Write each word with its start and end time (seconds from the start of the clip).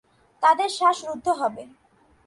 তাদের 0.43 0.69
শ্বাস 0.77 0.97
রুদ্ধ 1.07 1.27
হবে। 1.41 1.63